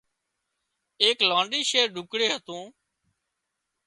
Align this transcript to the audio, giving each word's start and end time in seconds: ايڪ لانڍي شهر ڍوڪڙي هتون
ايڪ 1.03 1.17
لانڍي 1.29 1.61
شهر 1.69 1.87
ڍوڪڙي 1.95 2.27
هتون 2.35 2.63